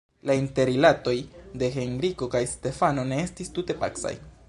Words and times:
La 0.27 0.35
interrilatoj 0.43 1.13
de 1.63 1.71
Henriko 1.77 2.31
kaj 2.37 2.45
Stefano 2.57 3.09
ne 3.13 3.25
estis 3.29 3.57
tute 3.61 3.79
pacaj. 3.87 4.21